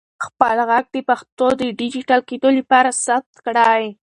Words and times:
خپل 0.25 0.57
ږغ 0.67 0.85
د 0.93 0.97
پښتو 1.09 1.45
د 1.59 1.61
ډیجیټل 1.79 2.21
کېدو 2.29 2.49
لپاره 2.57 2.89
ثبت 3.05 3.35
کړئ. 3.45 3.83